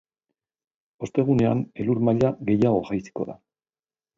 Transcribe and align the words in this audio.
Ostegunean, 1.07 1.61
elur 1.83 2.01
maila 2.09 2.33
gehiago 2.49 2.81
jaitsiko 2.89 3.29
da. 3.33 3.37